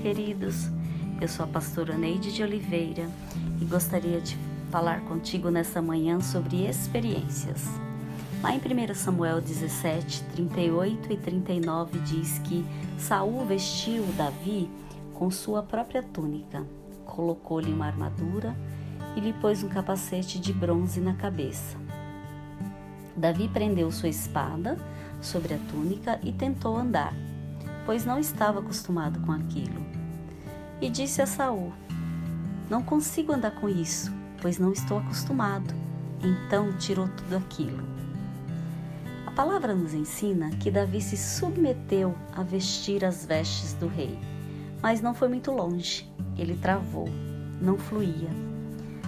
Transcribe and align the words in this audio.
queridos? 0.00 0.70
Eu 1.20 1.28
sou 1.28 1.44
a 1.44 1.48
pastora 1.48 1.96
Neide 1.96 2.32
de 2.32 2.42
Oliveira 2.42 3.06
e 3.60 3.64
gostaria 3.66 4.18
de 4.18 4.34
falar 4.70 5.02
contigo 5.02 5.50
nessa 5.50 5.82
manhã 5.82 6.20
sobre 6.20 6.66
experiências. 6.66 7.66
Lá 8.42 8.54
em 8.54 8.58
1 8.58 8.94
Samuel 8.94 9.42
17, 9.42 10.22
38 10.32 11.12
e 11.12 11.16
39 11.18 11.98
diz 11.98 12.38
que 12.38 12.64
Saul 12.98 13.44
vestiu 13.44 14.02
Davi 14.16 14.70
com 15.12 15.30
sua 15.30 15.62
própria 15.62 16.02
túnica, 16.02 16.64
colocou-lhe 17.04 17.70
uma 17.70 17.84
armadura 17.84 18.56
e 19.14 19.20
lhe 19.20 19.34
pôs 19.34 19.62
um 19.62 19.68
capacete 19.68 20.40
de 20.40 20.54
bronze 20.54 20.98
na 20.98 21.12
cabeça. 21.12 21.76
Davi 23.14 23.48
prendeu 23.48 23.92
sua 23.92 24.08
espada 24.08 24.78
sobre 25.20 25.52
a 25.52 25.58
túnica 25.70 26.18
e 26.22 26.32
tentou 26.32 26.74
andar, 26.74 27.12
pois 27.90 28.04
não 28.04 28.20
estava 28.20 28.60
acostumado 28.60 29.18
com 29.26 29.32
aquilo. 29.32 29.84
E 30.80 30.88
disse 30.88 31.20
a 31.20 31.26
Saul: 31.26 31.72
Não 32.70 32.84
consigo 32.84 33.32
andar 33.32 33.50
com 33.50 33.68
isso, 33.68 34.12
pois 34.40 34.60
não 34.60 34.70
estou 34.70 34.98
acostumado. 34.98 35.74
Então 36.22 36.72
tirou 36.78 37.08
tudo 37.08 37.36
aquilo. 37.36 37.82
A 39.26 39.32
palavra 39.32 39.74
nos 39.74 39.92
ensina 39.92 40.50
que 40.50 40.70
Davi 40.70 41.00
se 41.00 41.16
submeteu 41.16 42.14
a 42.32 42.44
vestir 42.44 43.04
as 43.04 43.26
vestes 43.26 43.72
do 43.72 43.88
rei, 43.88 44.16
mas 44.80 45.00
não 45.00 45.12
foi 45.12 45.26
muito 45.26 45.50
longe. 45.50 46.08
Ele 46.38 46.56
travou, 46.58 47.08
não 47.60 47.76
fluía. 47.76 48.30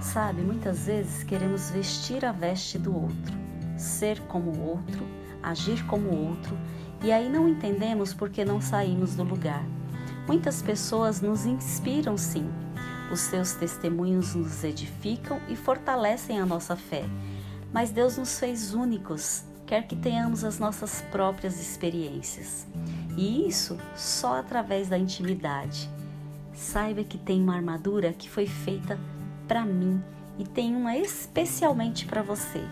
Sabe, 0.00 0.42
muitas 0.42 0.86
vezes 0.86 1.22
queremos 1.22 1.70
vestir 1.70 2.24
a 2.24 2.32
veste 2.32 2.76
do 2.76 2.92
outro, 2.92 3.38
ser 3.78 4.18
como 4.22 4.50
o 4.50 4.70
outro, 4.70 5.06
agir 5.44 5.80
como 5.86 6.08
o 6.08 6.28
outro, 6.30 6.58
e 7.02 7.12
aí 7.12 7.28
não 7.28 7.48
entendemos 7.48 8.14
porque 8.14 8.44
não 8.44 8.60
saímos 8.60 9.14
do 9.14 9.22
lugar. 9.22 9.64
Muitas 10.26 10.62
pessoas 10.62 11.20
nos 11.20 11.44
inspiram 11.44 12.16
sim. 12.16 12.48
Os 13.12 13.20
seus 13.20 13.52
testemunhos 13.52 14.34
nos 14.34 14.64
edificam 14.64 15.40
e 15.48 15.54
fortalecem 15.54 16.40
a 16.40 16.46
nossa 16.46 16.74
fé. 16.74 17.04
Mas 17.72 17.90
Deus 17.90 18.16
nos 18.16 18.38
fez 18.38 18.72
únicos, 18.72 19.44
quer 19.66 19.86
que 19.86 19.94
tenhamos 19.94 20.44
as 20.44 20.58
nossas 20.58 21.02
próprias 21.10 21.60
experiências. 21.60 22.66
E 23.16 23.46
isso 23.46 23.76
só 23.94 24.38
através 24.38 24.88
da 24.88 24.98
intimidade. 24.98 25.90
Saiba 26.54 27.04
que 27.04 27.18
tem 27.18 27.42
uma 27.42 27.56
armadura 27.56 28.12
que 28.12 28.30
foi 28.30 28.46
feita 28.46 28.98
para 29.46 29.64
mim 29.64 30.02
e 30.38 30.44
tem 30.44 30.74
uma 30.74 30.96
especialmente 30.96 32.06
para 32.06 32.22
você. 32.22 32.62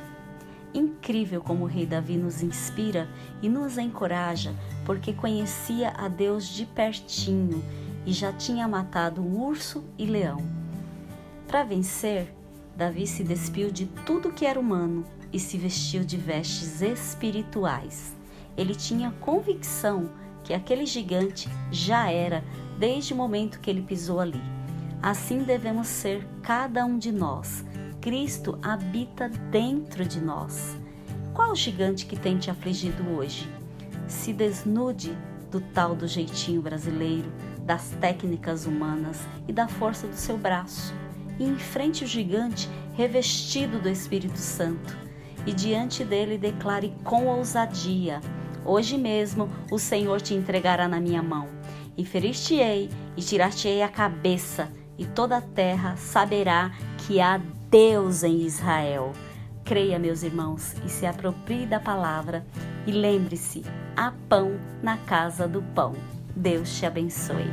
Incrível 0.75 1.43
como 1.43 1.65
o 1.65 1.67
rei 1.67 1.85
Davi 1.85 2.17
nos 2.17 2.43
inspira 2.43 3.09
e 3.43 3.49
nos 3.49 3.77
encoraja, 3.77 4.55
porque 4.87 5.13
conhecia 5.13 5.91
a 5.91 6.09
Deus 6.09 6.49
de 6.49 6.65
pertinho 6.65 7.63
e 8.07 8.13
já 8.13 8.33
tinha 8.33 8.67
matado 8.67 9.23
urso 9.23 9.85
e 9.99 10.07
leão. 10.07 10.43
Para 11.47 11.63
vencer, 11.63 12.35
Davi 12.75 13.07
se 13.07 13.23
despiu 13.23 13.71
de 13.71 13.87
tudo 14.07 14.33
que 14.33 14.47
era 14.47 14.59
humano 14.59 15.05
e 15.31 15.39
se 15.39 15.59
vestiu 15.59 16.05
de 16.05 16.17
vestes 16.17 16.81
espirituais. 16.81 18.17
Ele 18.57 18.75
tinha 18.75 19.15
convicção 19.21 20.11
que 20.43 20.55
aquele 20.55 20.87
gigante 20.87 21.49
já 21.71 22.11
era 22.11 22.43
desde 22.79 23.13
o 23.13 23.17
momento 23.17 23.61
que 23.61 23.71
ele 23.71 23.83
pisou 23.83 24.21
ali. 24.21 24.41
Assim 25.03 25.43
devemos 25.43 25.89
ser 25.89 26.27
cada 26.43 26.85
um 26.85 26.97
de 26.97 27.13
nós 27.13 27.65
Cristo 28.03 28.59
habita 28.61 29.29
dentro 29.29 30.05
de 30.05 30.21
nós. 30.21 30.77
Qual 31.33 31.53
o 31.53 31.57
gigante 31.57 32.05
que 32.05 32.19
tem 32.19 32.37
te 32.37 32.51
afligido 32.51 33.09
hoje? 33.11 33.49
Se 34.09 34.33
desnude 34.33 35.17
do 35.53 35.61
tal 35.61 35.95
do 35.95 36.09
jeitinho 36.09 36.61
brasileiro, 36.61 37.33
das 37.61 37.91
técnicas 38.01 38.67
humanas 38.67 39.21
e 39.47 39.53
da 39.53 39.69
força 39.69 40.09
do 40.09 40.17
seu 40.17 40.37
braço 40.37 40.93
e 41.39 41.45
enfrente 41.45 42.03
o 42.03 42.07
gigante 42.07 42.69
revestido 42.95 43.79
do 43.79 43.89
Espírito 43.89 44.39
Santo 44.39 44.99
e 45.47 45.53
diante 45.53 46.05
dele 46.05 46.37
declare 46.37 46.93
com 47.05 47.29
ousadia: 47.29 48.21
Hoje 48.65 48.99
mesmo 48.99 49.49
o 49.71 49.79
Senhor 49.79 50.21
te 50.21 50.35
entregará 50.35 50.89
na 50.89 50.99
minha 50.99 51.23
mão, 51.23 51.47
e 51.97 52.05
ferir-te-ei 52.05 52.91
e 53.17 53.23
tirar-te-ei 53.23 53.81
a 53.81 53.89
cabeça, 53.89 54.73
e 54.99 55.07
toda 55.07 55.37
a 55.37 55.41
terra 55.41 55.97
saberá 55.97 56.73
que 56.99 57.21
há 57.21 57.41
Deus 57.73 58.23
em 58.23 58.43
Israel. 58.43 59.15
Creia, 59.65 59.99
meus 59.99 60.23
irmãos, 60.23 60.75
e 60.85 60.91
se 60.91 61.07
aproprie 61.07 61.65
da 61.65 61.81
palavra. 61.81 62.45
E 62.87 62.93
lembre-se: 62.93 63.65
há 63.97 64.13
pão 64.29 64.61
na 64.83 64.99
casa 64.99 65.49
do 65.49 65.63
pão. 65.75 65.95
Deus 66.37 66.77
te 66.77 66.85
abençoe. 66.85 67.51